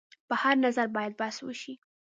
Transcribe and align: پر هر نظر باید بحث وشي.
پر 0.29 0.35
هر 0.43 0.55
نظر 0.65 0.87
باید 0.95 1.13
بحث 1.21 1.37
وشي. 1.43 1.73